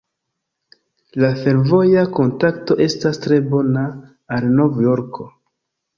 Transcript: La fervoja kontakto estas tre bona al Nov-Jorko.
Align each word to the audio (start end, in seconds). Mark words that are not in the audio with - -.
La 1.23 1.29
fervoja 1.41 2.05
kontakto 2.19 2.77
estas 2.89 3.23
tre 3.27 3.41
bona 3.53 3.85
al 4.39 4.53
Nov-Jorko. 4.59 5.33